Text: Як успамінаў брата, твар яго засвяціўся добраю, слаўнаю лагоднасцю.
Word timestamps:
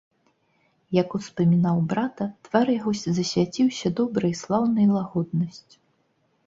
Як 0.99 1.09
успамінаў 1.19 1.77
брата, 1.93 2.25
твар 2.47 2.65
яго 2.79 2.91
засвяціўся 3.03 3.87
добраю, 4.01 4.33
слаўнаю 4.43 4.89
лагоднасцю. 4.97 5.77